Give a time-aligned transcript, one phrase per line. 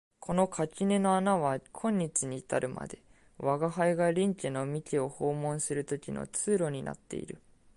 [0.19, 3.03] この垣根の穴は今日に至るまで
[3.37, 7.39] 吾輩が隣家の三毛を訪問する時の通路になっている